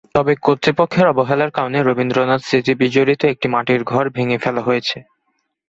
তবে 0.15 0.33
কর্তৃপক্ষের 0.45 1.05
অবহেলার 1.07 1.51
কারণে 1.51 1.77
রবীন্দ্রনাথ 1.81 2.41
স্মৃতিবিজড়িত 2.45 3.21
একটি 3.25 3.47
মাটির 3.47 3.81
ঘর 3.83 4.05
ভেঙে 4.15 4.37
ফেলা 4.37 4.61
হয়েছে। 4.61 4.97